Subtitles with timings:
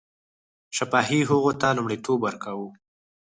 [0.77, 2.67] شفاهي هغو ته لومړیتوب ورکاوه.